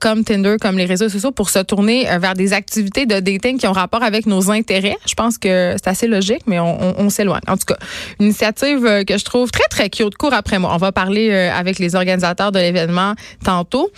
comme 0.00 0.24
Tinder, 0.24 0.56
comme 0.60 0.78
les 0.78 0.84
réseaux 0.84 1.08
sociaux 1.08 1.32
pour 1.32 1.50
se 1.50 1.58
tourner 1.58 2.06
vers 2.18 2.34
des 2.34 2.52
activités 2.52 3.06
de 3.06 3.20
dating 3.20 3.58
qui 3.58 3.66
ont 3.66 3.72
rapport 3.72 4.02
avec 4.02 4.26
nos 4.26 4.50
intérêts? 4.50 4.96
Je 5.06 5.14
pense 5.14 5.36
que 5.36 5.74
c'est 5.76 5.88
assez 5.88 6.06
logique, 6.06 6.42
mais 6.46 6.58
on, 6.58 6.82
on, 6.82 6.94
on 6.98 7.10
sait 7.10 7.23
en 7.32 7.56
tout 7.56 7.66
cas, 7.66 7.76
une 8.20 8.26
initiative 8.26 8.84
euh, 8.86 9.04
que 9.04 9.18
je 9.18 9.24
trouve 9.24 9.50
très, 9.50 9.68
très 9.70 9.90
cute. 9.90 10.16
Cours 10.16 10.32
après 10.32 10.58
moi. 10.58 10.72
On 10.74 10.78
va 10.78 10.92
parler 10.92 11.30
euh, 11.30 11.52
avec 11.52 11.78
les 11.78 11.94
organisateurs 11.94 12.52
de 12.52 12.58
l'événement 12.58 13.14
tantôt. 13.44 13.90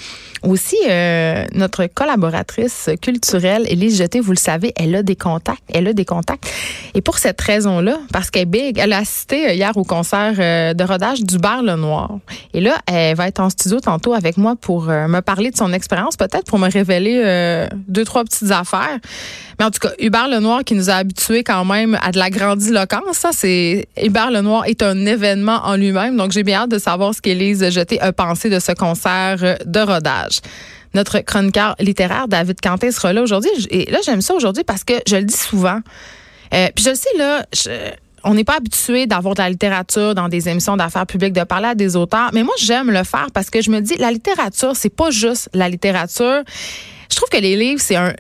Aussi, 0.42 0.76
euh, 0.88 1.44
notre 1.54 1.86
collaboratrice 1.86 2.90
culturelle, 3.02 3.64
Élise 3.68 3.98
Jeté, 3.98 4.20
vous 4.20 4.32
le 4.32 4.38
savez, 4.38 4.72
elle 4.76 4.94
a 4.94 5.02
des 5.02 5.16
contacts. 5.16 5.62
Elle 5.72 5.88
a 5.88 5.92
des 5.92 6.04
contacts. 6.04 6.46
Et 6.94 7.00
pour 7.00 7.18
cette 7.18 7.40
raison-là, 7.40 7.98
parce 8.12 8.30
qu'elle 8.30 8.42
est 8.42 8.46
big, 8.46 8.78
elle 8.78 8.92
a 8.92 8.98
assisté 8.98 9.54
hier 9.54 9.76
au 9.76 9.84
concert 9.84 10.34
de 10.36 10.84
rodage 10.84 11.22
du 11.22 11.38
Bar 11.38 11.62
Noir. 11.62 12.18
Et 12.54 12.60
là, 12.60 12.78
elle 12.86 13.16
va 13.16 13.26
être 13.28 13.40
en 13.40 13.50
studio 13.50 13.80
tantôt 13.80 14.14
avec 14.14 14.36
moi 14.36 14.54
pour 14.56 14.84
me 14.84 15.20
parler 15.20 15.50
de 15.50 15.56
son 15.56 15.72
expérience, 15.72 16.16
peut-être 16.16 16.44
pour 16.44 16.58
me 16.58 16.70
révéler 16.70 17.68
deux, 17.88 18.04
trois 18.04 18.24
petites 18.24 18.50
affaires. 18.50 18.98
Mais 19.58 19.64
en 19.64 19.70
tout 19.70 19.80
cas, 19.80 19.92
Hubert 19.98 20.28
Lenoir 20.28 20.64
qui 20.64 20.74
nous 20.74 20.90
a 20.90 20.94
habitués 20.94 21.42
quand 21.42 21.64
même 21.64 21.98
à 22.02 22.12
de 22.12 22.18
la 22.18 22.30
grandiloquence, 22.30 23.15
ça 23.16 23.30
c'est 23.32 23.86
Hubert 24.02 24.30
Lenoir 24.30 24.64
est 24.66 24.82
un 24.82 25.06
événement 25.06 25.60
en 25.64 25.76
lui-même. 25.76 26.16
Donc 26.16 26.32
j'ai 26.32 26.42
bien 26.42 26.62
hâte 26.62 26.70
de 26.70 26.78
savoir 26.78 27.14
ce 27.14 27.20
qu'Élise 27.20 27.68
Jeté 27.70 28.00
a 28.00 28.12
pensé 28.12 28.50
de 28.50 28.58
ce 28.58 28.72
concert 28.72 29.58
de 29.64 29.80
rodage. 29.80 30.40
Notre 30.94 31.18
chroniqueur 31.20 31.74
littéraire 31.78 32.28
David 32.28 32.60
Canté 32.60 32.90
sera 32.90 33.12
là 33.12 33.22
aujourd'hui. 33.22 33.50
Et 33.70 33.90
là, 33.90 33.98
j'aime 34.04 34.22
ça 34.22 34.34
aujourd'hui 34.34 34.64
parce 34.64 34.82
que 34.82 34.94
je 35.06 35.16
le 35.16 35.24
dis 35.24 35.36
souvent. 35.36 35.80
Euh, 36.54 36.68
puis 36.74 36.84
je 36.84 36.90
le 36.90 36.94
sais, 36.94 37.08
là, 37.18 37.44
on 38.24 38.34
n'est 38.34 38.44
pas 38.44 38.56
habitué 38.56 39.06
d'avoir 39.06 39.34
de 39.34 39.42
la 39.42 39.50
littérature 39.50 40.14
dans 40.14 40.28
des 40.28 40.48
émissions 40.48 40.76
d'affaires 40.76 41.06
publiques, 41.06 41.32
de 41.32 41.44
parler 41.44 41.68
à 41.68 41.74
des 41.74 41.96
auteurs. 41.96 42.30
Mais 42.32 42.42
moi, 42.42 42.54
j'aime 42.58 42.90
le 42.90 43.04
faire 43.04 43.28
parce 43.32 43.50
que 43.50 43.60
je 43.60 43.70
me 43.70 43.80
dis, 43.80 43.96
la 43.98 44.10
littérature, 44.10 44.74
c'est 44.74 44.94
pas 44.94 45.10
juste 45.10 45.48
la 45.54 45.68
littérature. 45.68 46.42
Je 47.10 47.16
trouve 47.16 47.28
que 47.28 47.38
les 47.38 47.56
livres, 47.56 47.80
c'est 47.80 47.96
un 47.96 48.14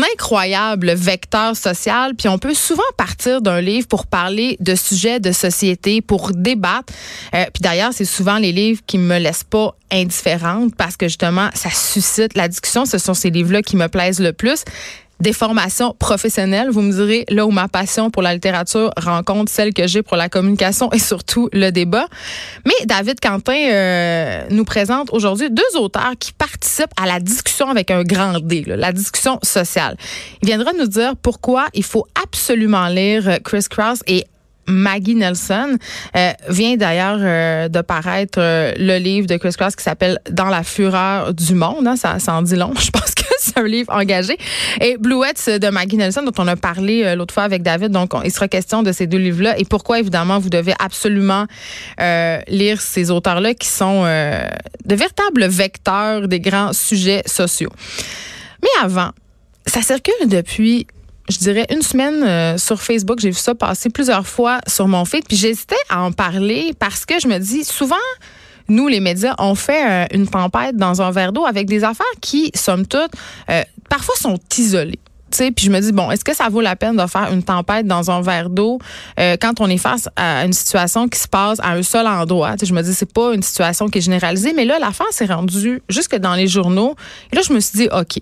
incroyable 0.00 0.92
vecteur 0.92 1.56
social, 1.56 2.14
puis 2.14 2.28
on 2.28 2.38
peut 2.38 2.54
souvent 2.54 2.82
partir 2.96 3.42
d'un 3.42 3.60
livre 3.60 3.86
pour 3.88 4.06
parler 4.06 4.56
de 4.60 4.74
sujets 4.74 5.20
de 5.20 5.32
société, 5.32 6.00
pour 6.00 6.32
débattre. 6.32 6.92
Euh, 7.34 7.44
puis 7.52 7.60
d'ailleurs, 7.60 7.92
c'est 7.92 8.04
souvent 8.04 8.38
les 8.38 8.52
livres 8.52 8.80
qui 8.86 8.98
me 8.98 9.18
laissent 9.18 9.44
pas 9.44 9.74
indifférente 9.90 10.74
parce 10.76 10.96
que 10.96 11.08
justement, 11.08 11.50
ça 11.54 11.70
suscite 11.70 12.36
la 12.36 12.48
discussion. 12.48 12.84
Ce 12.84 12.98
sont 12.98 13.14
ces 13.14 13.30
livres-là 13.30 13.62
qui 13.62 13.76
me 13.76 13.88
plaisent 13.88 14.20
le 14.20 14.32
plus 14.32 14.64
des 15.22 15.32
formations 15.32 15.94
professionnelles. 15.98 16.68
Vous 16.70 16.82
me 16.82 16.92
direz 16.92 17.24
là 17.28 17.46
où 17.46 17.50
ma 17.50 17.68
passion 17.68 18.10
pour 18.10 18.22
la 18.22 18.34
littérature 18.34 18.90
rencontre 18.96 19.50
celle 19.50 19.72
que 19.72 19.86
j'ai 19.86 20.02
pour 20.02 20.16
la 20.16 20.28
communication 20.28 20.90
et 20.90 20.98
surtout 20.98 21.48
le 21.52 21.70
débat. 21.70 22.06
Mais 22.66 22.86
David 22.86 23.20
Quentin 23.20 23.70
euh, 23.70 24.44
nous 24.50 24.64
présente 24.64 25.10
aujourd'hui 25.12 25.48
deux 25.48 25.78
auteurs 25.78 26.14
qui 26.18 26.32
participent 26.32 26.92
à 27.00 27.06
la 27.06 27.20
discussion 27.20 27.68
avec 27.68 27.92
un 27.92 28.02
grand 28.02 28.40
D, 28.40 28.64
la 28.66 28.92
discussion 28.92 29.38
sociale. 29.44 29.96
Il 30.42 30.46
viendra 30.46 30.72
nous 30.72 30.88
dire 30.88 31.14
pourquoi 31.22 31.66
il 31.72 31.84
faut 31.84 32.06
absolument 32.20 32.88
lire 32.88 33.38
Chris 33.44 33.66
Cross 33.70 34.00
et 34.08 34.26
Maggie 34.66 35.14
Nelson 35.14 35.76
euh, 36.16 36.32
vient 36.48 36.76
d'ailleurs 36.76 37.18
euh, 37.20 37.68
de 37.68 37.80
paraître 37.80 38.38
euh, 38.38 38.72
le 38.76 38.98
livre 38.98 39.26
de 39.26 39.36
Chris 39.36 39.54
Cross 39.56 39.76
qui 39.76 39.82
s'appelle 39.82 40.18
Dans 40.30 40.46
la 40.46 40.62
fureur 40.62 41.34
du 41.34 41.54
monde. 41.54 41.86
Hein, 41.86 41.96
ça, 41.96 42.18
ça 42.18 42.34
en 42.34 42.42
dit 42.42 42.56
long. 42.56 42.72
Je 42.78 42.90
pense 42.90 43.14
que 43.14 43.22
c'est 43.38 43.58
un 43.58 43.64
livre 43.64 43.92
engagé. 43.92 44.36
Et 44.80 44.96
Bluets 44.98 45.58
de 45.58 45.68
Maggie 45.68 45.96
Nelson, 45.96 46.22
dont 46.22 46.42
on 46.42 46.46
a 46.46 46.56
parlé 46.56 47.14
l'autre 47.16 47.34
fois 47.34 47.42
avec 47.42 47.62
David. 47.62 47.90
Donc, 47.90 48.12
il 48.24 48.30
sera 48.30 48.48
question 48.48 48.82
de 48.82 48.92
ces 48.92 49.06
deux 49.06 49.18
livres-là 49.18 49.58
et 49.58 49.64
pourquoi, 49.64 49.98
évidemment, 49.98 50.38
vous 50.38 50.50
devez 50.50 50.74
absolument 50.78 51.46
lire 51.98 52.80
ces 52.80 53.10
auteurs-là 53.10 53.54
qui 53.54 53.68
sont 53.68 54.04
de 54.04 54.94
véritables 54.94 55.46
vecteurs 55.46 56.28
des 56.28 56.40
grands 56.40 56.72
sujets 56.72 57.22
sociaux. 57.26 57.70
Mais 58.62 58.68
avant, 58.82 59.10
ça 59.66 59.82
circule 59.82 60.28
depuis 60.28 60.86
je 61.28 61.38
dirais, 61.38 61.66
une 61.70 61.82
semaine 61.82 62.22
euh, 62.22 62.58
sur 62.58 62.80
Facebook. 62.80 63.20
J'ai 63.20 63.30
vu 63.30 63.38
ça 63.38 63.54
passer 63.54 63.90
plusieurs 63.90 64.26
fois 64.26 64.60
sur 64.66 64.88
mon 64.88 65.04
feed. 65.04 65.24
Puis 65.26 65.36
j'hésitais 65.36 65.76
à 65.88 66.02
en 66.02 66.12
parler 66.12 66.72
parce 66.78 67.06
que 67.06 67.20
je 67.20 67.28
me 67.28 67.38
dis, 67.38 67.64
souvent, 67.64 67.96
nous, 68.68 68.88
les 68.88 69.00
médias, 69.00 69.34
on 69.38 69.54
fait 69.54 69.84
euh, 69.90 70.06
une 70.12 70.28
tempête 70.28 70.76
dans 70.76 71.02
un 71.02 71.10
verre 71.10 71.32
d'eau 71.32 71.46
avec 71.46 71.66
des 71.66 71.84
affaires 71.84 72.06
qui, 72.20 72.50
somme 72.54 72.86
toute, 72.86 73.10
euh, 73.50 73.62
parfois 73.88 74.14
sont 74.16 74.38
isolées 74.56 74.98
puis 75.36 75.66
je 75.66 75.70
me 75.70 75.80
dis 75.80 75.92
bon, 75.92 76.10
est-ce 76.10 76.24
que 76.24 76.34
ça 76.34 76.48
vaut 76.48 76.60
la 76.60 76.76
peine 76.76 76.96
de 76.96 77.06
faire 77.06 77.32
une 77.32 77.42
tempête 77.42 77.86
dans 77.86 78.10
un 78.10 78.20
verre 78.20 78.50
d'eau 78.50 78.78
euh, 79.18 79.36
quand 79.40 79.60
on 79.60 79.68
est 79.68 79.78
face 79.78 80.08
à 80.16 80.44
une 80.44 80.52
situation 80.52 81.08
qui 81.08 81.18
se 81.18 81.28
passe 81.28 81.58
à 81.60 81.72
un 81.72 81.82
seul 81.82 82.06
endroit? 82.06 82.54
Je 82.62 82.72
me 82.72 82.82
dis 82.82 82.94
c'est 82.94 83.12
pas 83.12 83.34
une 83.34 83.42
situation 83.42 83.88
qui 83.88 83.98
est 83.98 84.02
généralisée, 84.02 84.52
mais 84.54 84.64
là 84.64 84.78
l'affaire 84.78 85.06
s'est 85.10 85.26
rendue 85.26 85.82
jusque 85.88 86.16
dans 86.16 86.34
les 86.34 86.48
journaux. 86.48 86.96
Et 87.32 87.36
là 87.36 87.42
je 87.46 87.52
me 87.52 87.60
suis 87.60 87.78
dit 87.78 87.88
ok, 87.92 88.18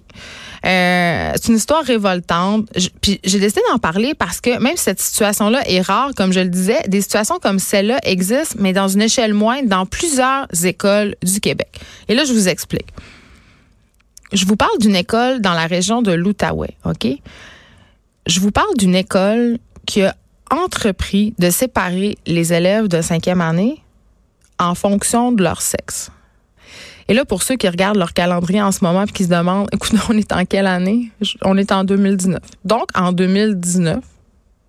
euh, 0.66 1.32
c'est 1.34 1.48
une 1.48 1.56
histoire 1.56 1.82
révoltante. 1.84 2.68
puis 3.00 3.20
j'ai 3.24 3.38
décidé 3.38 3.60
d'en 3.70 3.78
parler 3.78 4.14
parce 4.14 4.40
que 4.40 4.58
même 4.58 4.76
cette 4.76 5.00
situation-là 5.00 5.62
est 5.68 5.80
rare, 5.80 6.10
comme 6.16 6.32
je 6.32 6.40
le 6.40 6.48
disais, 6.48 6.80
des 6.86 7.00
situations 7.00 7.38
comme 7.40 7.58
celle-là 7.58 7.98
existent, 8.04 8.56
mais 8.58 8.72
dans 8.72 8.88
une 8.88 9.02
échelle 9.02 9.34
moindre, 9.34 9.68
dans 9.68 9.86
plusieurs 9.86 10.46
écoles 10.64 11.16
du 11.22 11.40
Québec. 11.40 11.80
Et 12.08 12.14
là 12.14 12.24
je 12.24 12.32
vous 12.32 12.48
explique. 12.48 12.88
Je 14.32 14.46
vous 14.46 14.56
parle 14.56 14.78
d'une 14.78 14.96
école 14.96 15.40
dans 15.40 15.54
la 15.54 15.66
région 15.66 16.02
de 16.02 16.12
l'Outaouais, 16.12 16.76
OK? 16.84 17.06
Je 18.26 18.40
vous 18.40 18.50
parle 18.50 18.76
d'une 18.76 18.94
école 18.94 19.58
qui 19.87 20.02
a 20.02 20.14
entrepris 20.50 21.34
de 21.38 21.50
séparer 21.50 22.16
les 22.26 22.52
élèves 22.52 22.88
de 22.88 23.00
cinquième 23.02 23.40
année 23.40 23.82
en 24.58 24.75
fonction 24.75 25.32
de 25.32 25.42
leur 25.42 25.62
sexe. 25.62 26.10
Et 27.08 27.14
là, 27.14 27.25
pour 27.25 27.42
ceux 27.42 27.56
qui 27.56 27.68
regardent 27.68 27.96
leur 27.96 28.12
calendrier 28.12 28.62
en 28.62 28.70
ce 28.70 28.84
moment 28.84 29.02
et 29.02 29.10
qui 29.10 29.25
se 29.25 29.28
demandent, 29.28 29.68
écoute, 29.72 29.99
on 30.08 30.16
est 30.16 30.32
en 30.32 30.44
quelle 30.44 30.66
année? 30.66 31.10
On 31.42 31.56
est 31.56 31.72
en 31.72 31.82
2019. 31.82 32.38
Donc, 32.64 32.88
en 32.94 33.12
2019, 33.12 33.99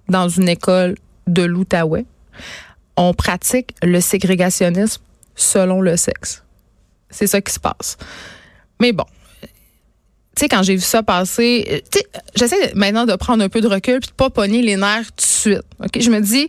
dans 0.10 0.28
une 0.28 0.50
école 0.50 0.96
de 1.28 1.44
l'Outaouais, 1.44 2.06
on 2.98 3.14
pratique 3.14 3.76
le 3.84 4.02
ségrégationnisme 4.02 5.02
selon 5.36 5.82
le 5.82 5.98
sexe. 5.98 6.44
C'est 7.10 7.28
ça 7.28 7.42
qui 7.42 7.54
se 7.54 7.60
passe. 7.60 7.98
Mais 8.80 8.92
bon, 8.92 9.06
tu 10.36 10.42
sais, 10.42 10.48
quand 10.50 10.64
j'ai 10.64 10.76
vu 10.76 10.82
ça 10.82 11.04
passer, 11.04 11.68
euh, 11.70 11.80
tu 11.92 12.00
sais, 12.00 12.08
j'essaie 12.36 12.74
maintenant 12.74 13.06
de 13.06 13.16
prendre 13.16 13.44
un 13.44 13.50
peu 13.50 13.62
de 13.62 13.68
recul 13.68 14.00
puis 14.00 14.10
de 14.10 14.16
pas 14.16 14.30
pogner 14.30 14.62
les 14.62 14.78
nerfs 14.78 15.08
tout 15.08 15.18
de 15.18 15.22
suite. 15.22 15.64
OK? 15.84 16.00
Je 16.00 16.10
me 16.10 16.22
dis, 16.22 16.48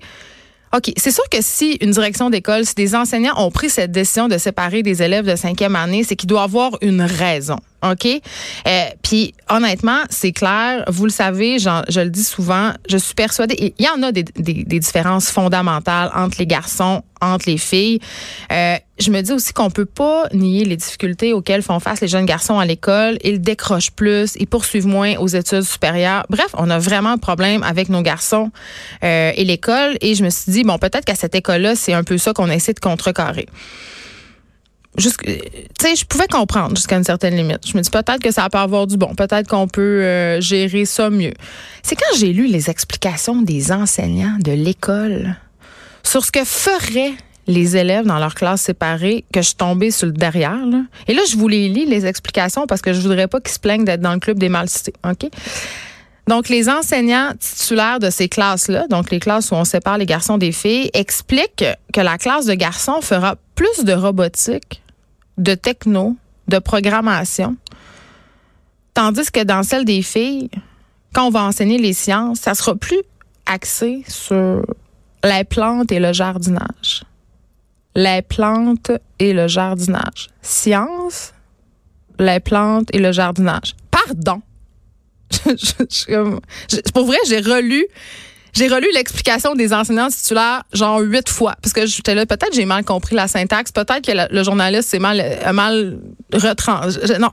OK, 0.74 0.90
c'est 0.96 1.10
sûr 1.10 1.28
que 1.30 1.38
si 1.40 1.72
une 1.82 1.90
direction 1.90 2.30
d'école, 2.30 2.64
si 2.64 2.74
des 2.74 2.94
enseignants 2.94 3.34
ont 3.36 3.50
pris 3.50 3.68
cette 3.68 3.92
décision 3.92 4.28
de 4.28 4.38
séparer 4.38 4.82
des 4.82 5.02
élèves 5.02 5.26
de 5.26 5.36
cinquième 5.36 5.76
année, 5.76 6.02
c'est 6.02 6.16
qu'il 6.16 6.28
doit 6.28 6.44
avoir 6.44 6.78
une 6.80 7.02
raison. 7.02 7.58
OK? 7.82 8.06
Euh, 8.06 8.84
puis 9.02 9.34
honnêtement, 9.50 9.98
c'est 10.08 10.32
clair, 10.32 10.84
vous 10.88 11.04
le 11.04 11.10
savez, 11.10 11.58
je 11.58 12.00
le 12.00 12.08
dis 12.08 12.24
souvent, 12.24 12.72
je 12.88 12.96
suis 12.96 13.14
persuadée, 13.14 13.74
il 13.78 13.84
y 13.84 13.88
en 13.88 14.02
a 14.02 14.12
des, 14.12 14.22
des, 14.22 14.64
des, 14.64 14.78
différences 14.78 15.30
fondamentales 15.30 16.10
entre 16.14 16.36
les 16.38 16.46
garçons, 16.46 17.02
entre 17.20 17.50
les 17.50 17.58
filles. 17.58 17.98
Euh, 18.50 18.76
je 19.02 19.10
me 19.10 19.20
dis 19.20 19.32
aussi 19.32 19.52
qu'on 19.52 19.70
peut 19.70 19.86
pas 19.86 20.28
nier 20.32 20.64
les 20.64 20.76
difficultés 20.76 21.32
auxquelles 21.32 21.62
font 21.62 21.80
face 21.80 22.00
les 22.00 22.08
jeunes 22.08 22.26
garçons 22.26 22.58
à 22.58 22.64
l'école. 22.64 23.18
Ils 23.24 23.40
décrochent 23.40 23.90
plus, 23.90 24.34
ils 24.38 24.46
poursuivent 24.46 24.86
moins 24.86 25.16
aux 25.16 25.28
études 25.28 25.62
supérieures. 25.62 26.24
Bref, 26.30 26.48
on 26.54 26.70
a 26.70 26.78
vraiment 26.78 27.10
un 27.10 27.18
problème 27.18 27.62
avec 27.62 27.88
nos 27.88 28.02
garçons 28.02 28.50
euh, 29.04 29.32
et 29.34 29.44
l'école. 29.44 29.96
Et 30.00 30.14
je 30.14 30.24
me 30.24 30.30
suis 30.30 30.52
dit, 30.52 30.64
bon, 30.64 30.78
peut-être 30.78 31.04
qu'à 31.04 31.14
cette 31.14 31.34
école-là, 31.34 31.74
c'est 31.74 31.92
un 31.92 32.04
peu 32.04 32.18
ça 32.18 32.32
qu'on 32.32 32.50
essaie 32.50 32.72
de 32.72 32.80
contrecarrer 32.80 33.46
tu 34.96 35.08
sais, 35.80 35.96
je 35.96 36.04
pouvais 36.04 36.26
comprendre 36.26 36.76
jusqu'à 36.76 36.96
une 36.96 37.04
certaine 37.04 37.34
limite. 37.34 37.66
Je 37.66 37.76
me 37.76 37.82
dis 37.82 37.90
peut-être 37.90 38.20
que 38.20 38.30
ça 38.30 38.48
peut 38.50 38.58
avoir 38.58 38.86
du 38.86 38.96
bon, 38.96 39.14
peut-être 39.14 39.48
qu'on 39.48 39.68
peut, 39.68 40.02
euh, 40.02 40.40
gérer 40.40 40.84
ça 40.84 41.08
mieux. 41.08 41.32
C'est 41.82 41.96
quand 41.96 42.16
j'ai 42.18 42.32
lu 42.32 42.46
les 42.46 42.68
explications 42.68 43.40
des 43.40 43.72
enseignants 43.72 44.36
de 44.40 44.52
l'école 44.52 45.36
sur 46.02 46.24
ce 46.24 46.32
que 46.32 46.44
feraient 46.44 47.14
les 47.46 47.76
élèves 47.76 48.06
dans 48.06 48.18
leur 48.18 48.34
classe 48.34 48.62
séparée 48.62 49.24
que 49.32 49.40
je 49.40 49.48
suis 49.48 49.56
tombée 49.56 49.90
sur 49.90 50.06
le 50.06 50.12
derrière. 50.12 50.64
Et 51.08 51.14
là, 51.14 51.22
je 51.28 51.36
vous 51.36 51.48
les 51.48 51.68
lis, 51.68 51.86
les 51.86 52.06
explications, 52.06 52.66
parce 52.66 52.82
que 52.82 52.92
je 52.92 53.00
voudrais 53.00 53.28
pas 53.28 53.40
qu'ils 53.40 53.54
se 53.54 53.58
plaignent 53.58 53.84
d'être 53.84 54.00
dans 54.00 54.14
le 54.14 54.20
club 54.20 54.38
des 54.38 54.48
mal 54.48 54.68
cités. 54.68 54.94
OK? 55.04 55.28
Donc, 56.28 56.48
les 56.48 56.68
enseignants 56.68 57.32
titulaires 57.38 57.98
de 57.98 58.08
ces 58.08 58.28
classes-là, 58.28 58.86
donc 58.86 59.10
les 59.10 59.18
classes 59.18 59.50
où 59.50 59.54
on 59.54 59.64
sépare 59.64 59.98
les 59.98 60.06
garçons 60.06 60.38
des 60.38 60.52
filles, 60.52 60.90
expliquent 60.94 61.64
que 61.92 62.00
la 62.00 62.16
classe 62.16 62.46
de 62.46 62.54
garçons 62.54 63.00
fera 63.00 63.36
plus 63.56 63.84
de 63.84 63.92
robotique 63.92 64.82
de 65.38 65.54
techno, 65.54 66.16
de 66.46 66.58
programmation. 66.58 67.56
Tandis 68.94 69.30
que 69.32 69.42
dans 69.42 69.62
celle 69.62 69.84
des 69.84 70.02
filles, 70.02 70.50
quand 71.12 71.26
on 71.26 71.30
va 71.30 71.42
enseigner 71.42 71.78
les 71.78 71.92
sciences, 71.92 72.40
ça 72.40 72.54
sera 72.54 72.76
plus 72.76 73.00
axé 73.46 74.04
sur 74.06 74.62
les 75.24 75.44
plantes 75.44 75.90
et 75.90 75.98
le 75.98 76.12
jardinage. 76.12 77.02
Les 77.94 78.22
plantes 78.22 78.92
et 79.18 79.32
le 79.32 79.48
jardinage. 79.48 80.28
Science, 80.40 81.32
les 82.18 82.40
plantes 82.40 82.88
et 82.92 82.98
le 82.98 83.12
jardinage. 83.12 83.74
Pardon. 83.90 84.42
pour 86.94 87.06
vrai, 87.06 87.18
j'ai 87.26 87.40
relu 87.40 87.86
j'ai 88.52 88.68
relu 88.68 88.86
l'explication 88.92 89.54
des 89.54 89.72
enseignants 89.72 90.08
titulaires 90.08 90.62
genre 90.74 91.00
huit 91.00 91.26
fois 91.30 91.54
parce 91.62 91.72
que 91.72 91.86
j'étais 91.86 92.14
là 92.14 92.26
peut-être 92.26 92.52
j'ai 92.52 92.66
mal 92.66 92.84
compris 92.84 93.16
la 93.16 93.26
syntaxe, 93.26 93.72
peut-être 93.72 94.02
que 94.02 94.12
le, 94.34 94.42
journaliste 94.44 94.90
s'est 94.90 94.98
mal 94.98 95.24
mal 95.54 95.98
retrans 96.34 96.82
non. 97.18 97.30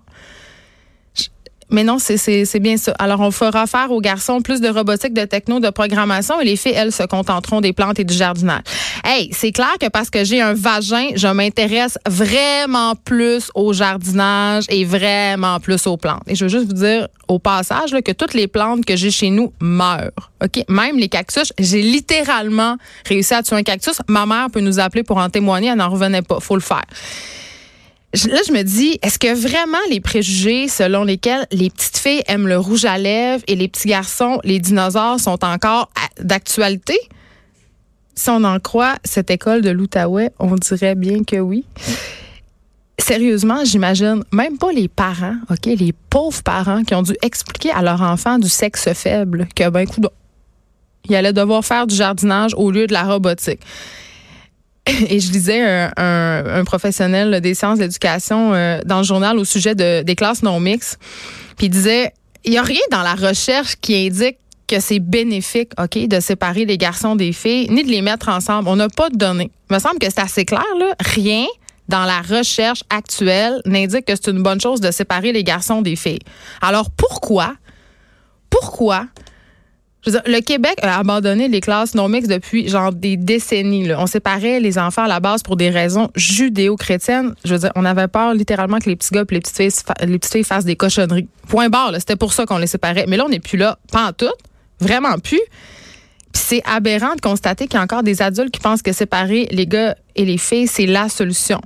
Mais 1.72 1.84
non, 1.84 1.98
c'est 2.00 2.60
bien 2.60 2.78
ça. 2.78 2.94
Alors, 3.00 3.20
on 3.20 3.32
fera 3.32 3.68
faire 3.68 3.92
aux 3.92 4.02
garçons 4.02 4.42
plus 4.42 4.62
de 4.62 4.70
robotique, 4.70 5.14
de 5.14 5.26
techno, 5.26 5.60
de 5.60 5.70
programmation 5.70 6.40
et 6.42 6.46
les 6.46 6.56
filles, 6.56 6.74
elles, 6.76 6.92
se 6.92 7.04
contenteront 7.04 7.62
des 7.62 7.74
plantes 7.74 8.00
et 8.00 8.04
du 8.04 8.14
jardinage. 8.14 8.64
Hey, 9.04 9.30
c'est 9.32 9.52
clair 9.52 9.74
que 9.80 9.88
parce 9.88 10.10
que 10.10 10.24
j'ai 10.24 10.42
un 10.42 10.54
vagin, 10.54 11.10
je 11.16 11.28
m'intéresse 11.28 11.98
vraiment 12.08 12.96
plus 12.96 13.52
au 13.54 13.74
jardinage 13.74 14.66
et 14.70 14.86
vraiment 14.86 15.60
plus 15.60 15.86
aux 15.88 15.98
plantes. 15.98 16.24
Et 16.28 16.36
je 16.36 16.46
veux 16.46 16.50
juste 16.50 16.68
vous 16.68 16.74
dire 16.74 17.08
au 17.28 17.38
passage 17.38 17.92
là, 17.92 18.02
que 18.02 18.12
toutes 18.12 18.34
les 18.34 18.48
plantes 18.48 18.86
que 18.86 18.96
j'ai 18.96 19.12
chez 19.12 19.30
nous 19.30 19.54
meurent. 19.62 20.32
OK? 20.44 20.64
Même 20.68 20.98
les 20.98 21.10
cactus, 21.10 21.54
j'ai 21.60 21.82
littéralement 21.82 22.78
réussi 23.06 23.34
à 23.34 23.44
tuer 23.44 23.56
un 23.56 23.64
cactus. 23.64 24.00
Ma 24.08 24.26
mère 24.26 24.48
peut 24.52 24.62
nous 24.62 24.80
appeler 24.80 25.04
pour 25.04 25.18
en 25.18 25.30
témoigner, 25.30 25.70
elle 25.70 25.78
n'en 25.78 25.90
revenait 25.90 26.24
pas. 26.24 26.40
Faut 26.40 26.56
le 26.56 26.62
faire 26.62 26.86
là, 28.14 28.40
je 28.48 28.52
me 28.52 28.64
dis, 28.64 28.98
est-ce 29.02 29.20
que 29.20 29.34
vraiment 29.34 29.78
les 29.90 30.00
préjugés 30.00 30.68
selon 30.68 31.04
lesquels 31.04 31.46
les 31.52 31.70
petites 31.70 31.98
filles 31.98 32.24
aiment 32.28 32.48
le 32.48 32.58
rouge 32.58 32.86
à 32.86 32.98
lèvres 32.98 33.44
et 33.48 33.56
les 33.56 33.68
petits 33.68 33.88
garçons, 33.88 34.40
les 34.44 34.60
dinosaures, 34.60 35.20
sont 35.20 35.44
encore 35.44 35.90
d'actualité? 36.20 36.98
Si 38.16 38.30
on 38.30 38.44
en 38.44 38.60
croit 38.60 38.96
cette 39.04 39.30
école 39.30 39.62
de 39.62 39.70
l'Outaouais, 39.70 40.32
on 40.40 40.56
dirait 40.56 40.96
bien 40.96 41.24
que 41.24 41.38
oui. 41.38 41.66
Sérieusement, 42.98 43.64
j'imagine 43.64 44.24
même 44.34 44.58
pas 44.58 44.74
les 44.74 44.90
parents, 44.90 45.38
OK, 45.50 45.66
les 45.66 45.94
pauvres 46.10 46.44
parents 46.44 46.84
qui 46.84 46.94
ont 46.96 47.02
dû 47.02 47.16
expliquer 47.22 47.72
à 47.72 47.82
leur 47.82 48.02
enfant 48.02 48.38
du 48.38 48.50
sexe 48.50 48.92
faible 48.94 49.48
que, 49.56 49.70
ben, 49.70 49.88
coup, 49.88 50.02
il 51.08 51.16
allait 51.16 51.32
devoir 51.32 51.64
faire 51.64 51.88
du 51.88 51.96
jardinage 51.96 52.52
au 52.58 52.72
lieu 52.72 52.88
de 52.88 52.94
la 52.94 53.04
robotique. 53.04 53.62
Et 55.10 55.20
je 55.20 55.32
lisais 55.32 55.62
un, 55.98 56.64
professionnel 56.66 57.42
des 57.42 57.54
sciences 57.54 57.78
de 57.78 57.84
l'éducation 57.84 58.54
euh, 58.54 58.80
dans 58.86 59.00
le 59.00 59.04
journal 59.04 59.38
au 59.38 59.46
sujet 59.46 59.76
de, 59.76 60.02
des 60.02 60.16
classes 60.16 60.44
non 60.44 60.60
mixtes. 60.60 61.00
Puis 61.58 61.68
il 61.68 61.70
disait, 61.70 62.14
il 62.44 62.52
n'y 62.52 62.58
a 62.58 62.64
rien 62.64 62.82
dans 62.92 63.02
la 63.02 63.16
recherche 63.16 63.76
qui 63.82 63.96
indique 63.96 64.38
que 64.68 64.80
c'est 64.80 65.00
bénéfique, 65.00 65.72
OK, 65.82 66.08
de 66.08 66.20
séparer 66.20 66.66
les 66.66 66.78
garçons 66.78 67.16
des 67.16 67.34
filles, 67.34 67.70
ni 67.70 67.84
de 67.84 67.90
les 67.90 68.02
mettre 68.02 68.30
ensemble. 68.30 68.70
On 68.70 68.76
n'a 68.76 68.88
pas 68.88 69.10
de 69.10 69.18
données. 69.18 69.52
Il 69.70 69.74
me 69.74 69.80
semble 69.80 70.00
que 70.00 70.08
c'est 70.08 70.20
assez 70.20 70.46
clair, 70.46 70.64
là. 70.78 70.94
Rien 71.00 71.46
dans 71.88 72.06
la 72.06 72.22
recherche 72.22 72.84
actuelle 72.92 73.62
n'indique 73.66 74.06
que 74.06 74.16
c'est 74.16 74.30
une 74.30 74.44
bonne 74.44 74.62
chose 74.62 74.80
de 74.80 74.92
séparer 74.92 75.32
les 75.34 75.44
garçons 75.44 75.82
des 75.82 75.96
filles. 75.96 76.20
Alors 76.62 76.92
pourquoi, 76.92 77.56
pourquoi 78.52 79.08
le 80.06 80.40
Québec 80.40 80.76
a 80.82 81.00
abandonné 81.00 81.48
les 81.48 81.60
classes 81.60 81.94
non 81.94 82.08
mixtes 82.08 82.30
depuis 82.30 82.70
genre 82.70 82.94
des 82.94 83.18
décennies. 83.18 83.92
On 83.94 84.08
séparait 84.08 84.60
les 84.60 84.78
enfants 84.78 85.04
à 85.04 85.08
la 85.08 85.20
base 85.20 85.44
pour 85.44 85.58
des 85.58 85.70
raisons 85.70 86.10
judéo-chrétiennes. 86.16 87.36
Je 87.44 87.54
veux 87.54 87.60
dire, 87.60 87.72
on 87.76 87.84
avait 87.84 88.08
peur 88.08 88.34
littéralement 88.34 88.80
que 88.80 88.90
les 88.90 88.96
petits 88.96 89.14
gars 89.14 89.24
et 89.30 89.34
les 89.34 89.42
petites 89.42 89.58
filles, 89.58 89.72
les 90.02 90.18
petites 90.18 90.32
filles 90.32 90.44
fassent 90.44 90.66
des 90.66 90.78
cochonneries. 90.78 91.28
Point 91.48 91.70
barre. 91.70 91.94
C'était 91.96 92.16
pour 92.16 92.34
ça 92.34 92.46
qu'on 92.46 92.58
les 92.58 92.68
séparait. 92.68 93.06
Mais 93.08 93.18
là, 93.18 93.26
on 93.26 93.30
n'est 93.30 93.40
plus 93.40 93.58
là. 93.58 93.78
Pas 93.92 94.08
en 94.08 94.14
tout. 94.14 94.34
Vraiment 94.80 95.18
plus. 95.20 95.42
Puis 96.32 96.44
c'est 96.46 96.62
aberrant 96.66 97.16
de 97.16 97.22
constater 97.22 97.68
qu'il 97.68 97.78
y 97.78 97.82
a 97.82 97.84
encore 97.84 98.04
des 98.04 98.22
adultes 98.22 98.52
qui 98.52 98.60
pensent 98.60 98.82
que 98.82 98.94
séparer 98.94 99.48
les 99.52 99.68
gars 99.68 99.96
et 100.16 100.26
les 100.26 100.38
filles, 100.38 100.68
c'est 100.68 100.86
la 100.86 101.10
solution. 101.10 101.60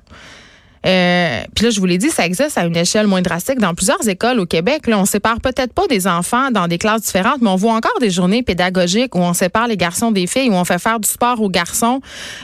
Euh, 0.85 1.43
puis 1.55 1.65
là, 1.65 1.71
je 1.71 1.79
vous 1.79 1.85
l'ai 1.85 1.97
dit, 1.97 2.09
ça 2.09 2.25
existe 2.25 2.57
à 2.57 2.65
une 2.65 2.75
échelle 2.75 3.07
moins 3.07 3.21
drastique 3.21 3.59
dans 3.59 3.73
plusieurs 3.73 4.07
écoles 4.07 4.39
au 4.39 4.45
Québec. 4.45 4.87
Là, 4.87 4.99
on 4.99 5.05
sépare 5.05 5.39
peut-être 5.39 5.73
pas 5.73 5.87
des 5.87 6.07
enfants 6.07 6.51
dans 6.51 6.67
des 6.67 6.77
classes 6.77 7.03
différentes, 7.03 7.41
mais 7.41 7.49
on 7.49 7.55
voit 7.55 7.73
encore 7.73 7.97
des 7.99 8.09
journées 8.09 8.43
pédagogiques 8.43 9.15
où 9.15 9.19
on 9.19 9.33
sépare 9.33 9.67
les 9.67 9.77
garçons 9.77 10.11
des 10.11 10.27
filles, 10.27 10.49
où 10.49 10.53
on 10.53 10.65
fait 10.65 10.79
faire 10.79 10.99
du 10.99 11.07
sport 11.07 11.41
aux 11.41 11.49
garçons, 11.49 12.01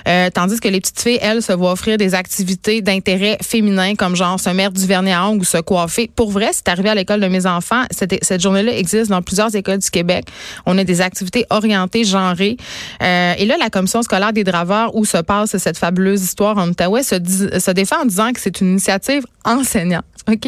euh, 0.07 0.29
tandis 0.33 0.59
que 0.59 0.67
les 0.67 0.79
petites 0.79 1.01
filles, 1.01 1.19
elles, 1.21 1.41
se 1.41 1.53
voient 1.53 1.71
offrir 1.71 1.97
des 1.97 2.15
activités 2.15 2.81
d'intérêt 2.81 3.37
féminin 3.41 3.95
comme 3.95 4.15
genre 4.15 4.39
se 4.39 4.49
mettre 4.49 4.73
du 4.73 4.85
vernis 4.85 5.11
à 5.11 5.25
ongles 5.25 5.41
ou 5.41 5.45
se 5.45 5.57
coiffer. 5.57 6.09
Pour 6.15 6.31
vrai, 6.31 6.49
c'est 6.53 6.67
arrivé 6.69 6.89
à 6.89 6.95
l'école 6.95 7.19
de 7.19 7.27
mes 7.27 7.45
enfants. 7.45 7.83
Cette, 7.91 8.41
journée-là 8.41 8.77
existe 8.77 9.09
dans 9.09 9.21
plusieurs 9.21 9.53
écoles 9.55 9.79
du 9.79 9.89
Québec. 9.89 10.25
On 10.65 10.77
a 10.77 10.83
des 10.83 11.01
activités 11.01 11.45
orientées, 11.49 12.03
genrées. 12.03 12.57
Euh, 13.01 13.33
et 13.37 13.45
là, 13.45 13.55
la 13.59 13.69
commission 13.69 14.01
scolaire 14.01 14.33
des 14.33 14.43
draveurs 14.43 14.95
où 14.95 15.05
se 15.05 15.17
passe 15.17 15.57
cette 15.57 15.77
fabuleuse 15.77 16.23
histoire 16.23 16.57
en 16.57 16.69
Outaouais 16.69 17.03
se, 17.03 17.15
se 17.15 17.71
défend 17.71 18.01
en 18.01 18.05
disant 18.05 18.28
que 18.33 18.39
c'est 18.39 18.61
une 18.61 18.67
initiative 18.71 19.25
enseignante. 19.45 20.05
OK? 20.29 20.45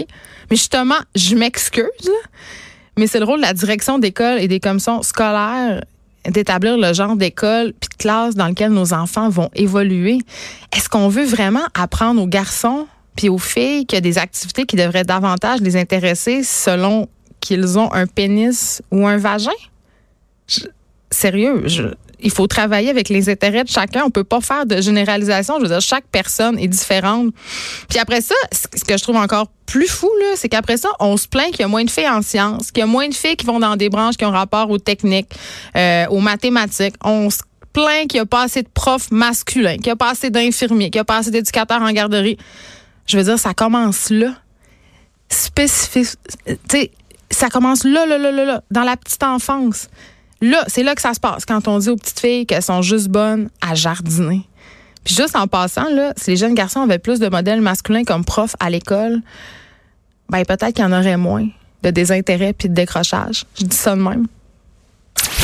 Mais 0.49 0.57
justement, 0.57 0.99
je 1.15 1.35
m'excuse, 1.35 1.85
mais 2.97 3.07
c'est 3.07 3.19
le 3.19 3.25
rôle 3.25 3.39
de 3.39 3.45
la 3.45 3.53
direction 3.53 3.99
d'école 3.99 4.39
et 4.39 4.47
des 4.47 4.59
commissions 4.59 5.01
scolaires 5.01 5.83
d'établir 6.29 6.77
le 6.77 6.93
genre 6.93 7.15
d'école 7.15 7.73
puis 7.79 7.89
de 7.89 7.95
classe 7.95 8.35
dans 8.35 8.47
lequel 8.47 8.71
nos 8.71 8.93
enfants 8.93 9.29
vont 9.29 9.49
évoluer. 9.55 10.19
Est-ce 10.75 10.87
qu'on 10.87 11.07
veut 11.07 11.25
vraiment 11.25 11.65
apprendre 11.73 12.21
aux 12.21 12.27
garçons 12.27 12.87
puis 13.15 13.27
aux 13.27 13.39
filles 13.39 13.85
qu'il 13.85 13.97
y 13.97 13.97
a 13.97 14.01
des 14.01 14.17
activités 14.17 14.65
qui 14.65 14.75
devraient 14.75 15.03
davantage 15.03 15.61
les 15.61 15.75
intéresser 15.77 16.43
selon 16.43 17.09
qu'ils 17.39 17.79
ont 17.79 17.91
un 17.91 18.05
pénis 18.05 18.81
ou 18.91 19.07
un 19.07 19.17
vagin? 19.17 19.51
sérieux, 21.11 21.63
je, 21.65 21.83
il 22.21 22.31
faut 22.31 22.47
travailler 22.47 22.89
avec 22.89 23.09
les 23.09 23.29
intérêts 23.29 23.63
de 23.63 23.69
chacun. 23.69 24.03
On 24.05 24.09
peut 24.09 24.23
pas 24.23 24.41
faire 24.41 24.65
de 24.65 24.81
généralisation. 24.81 25.55
Je 25.57 25.63
veux 25.63 25.67
dire, 25.67 25.81
chaque 25.81 26.05
personne 26.11 26.57
est 26.59 26.67
différente. 26.67 27.33
Puis 27.89 27.99
après 27.99 28.21
ça, 28.21 28.35
ce 28.51 28.83
que 28.83 28.97
je 28.97 29.03
trouve 29.03 29.17
encore 29.17 29.47
plus 29.65 29.87
fou, 29.87 30.09
c'est 30.35 30.49
qu'après 30.49 30.77
ça, 30.77 30.89
on 30.99 31.17
se 31.17 31.27
plaint 31.27 31.51
qu'il 31.51 31.61
y 31.61 31.63
a 31.63 31.67
moins 31.67 31.83
de 31.83 31.89
filles 31.89 32.09
en 32.09 32.21
sciences, 32.21 32.71
qu'il 32.71 32.81
y 32.81 32.83
a 32.83 32.87
moins 32.87 33.07
de 33.07 33.13
filles 33.13 33.37
qui 33.37 33.45
vont 33.45 33.59
dans 33.59 33.75
des 33.75 33.89
branches 33.89 34.17
qui 34.17 34.25
ont 34.25 34.31
rapport 34.31 34.69
aux 34.69 34.79
techniques, 34.79 35.29
euh, 35.75 36.05
aux 36.09 36.19
mathématiques. 36.19 36.95
On 37.03 37.29
se 37.29 37.39
plaint 37.73 38.07
qu'il 38.07 38.17
n'y 38.17 38.23
a 38.23 38.25
pas 38.25 38.43
assez 38.43 38.63
de 38.63 38.67
profs 38.67 39.11
masculins, 39.11 39.75
qu'il 39.75 39.85
n'y 39.85 39.91
a 39.91 39.95
pas 39.95 40.11
assez 40.11 40.29
d'infirmiers, 40.29 40.89
qu'il 40.89 40.99
n'y 40.99 41.01
a 41.01 41.05
pas 41.05 41.17
assez 41.17 41.31
d'éducateurs 41.31 41.81
en 41.81 41.91
garderie. 41.91 42.37
Je 43.05 43.17
veux 43.17 43.23
dire, 43.23 43.39
ça 43.39 43.53
commence 43.53 44.09
là. 44.09 44.33
Spécifique. 45.29 46.09
Tu 46.69 46.89
ça 47.29 47.49
commence 47.49 47.85
là, 47.85 48.05
là, 48.05 48.17
là, 48.17 48.31
là, 48.31 48.43
là, 48.43 48.63
dans 48.71 48.83
la 48.83 48.97
petite 48.97 49.23
enfance. 49.23 49.89
Là, 50.41 50.63
c'est 50.67 50.83
là 50.83 50.95
que 50.95 51.01
ça 51.01 51.13
se 51.13 51.19
passe 51.19 51.45
quand 51.45 51.67
on 51.67 51.77
dit 51.77 51.89
aux 51.89 51.95
petites 51.95 52.19
filles 52.19 52.45
qu'elles 52.45 52.63
sont 52.63 52.81
juste 52.81 53.09
bonnes 53.09 53.49
à 53.61 53.75
jardiner. 53.75 54.41
Puis 55.03 55.15
juste 55.15 55.35
en 55.35 55.47
passant, 55.47 55.89
là, 55.89 56.13
si 56.17 56.31
les 56.31 56.37
jeunes 56.37 56.55
garçons 56.55 56.81
avaient 56.81 56.99
plus 56.99 57.19
de 57.19 57.27
modèles 57.27 57.61
masculins 57.61 58.03
comme 58.03 58.25
profs 58.25 58.55
à 58.59 58.69
l'école, 58.69 59.21
ben 60.29 60.43
peut-être 60.45 60.73
qu'il 60.73 60.83
y 60.83 60.87
en 60.87 60.91
aurait 60.91 61.17
moins 61.17 61.47
de 61.83 61.89
désintérêt 61.89 62.53
puis 62.53 62.69
de 62.69 62.73
décrochage. 62.73 63.45
Je 63.59 63.65
dis 63.65 63.75
ça 63.75 63.95
de 63.95 64.01
même. 64.01 64.27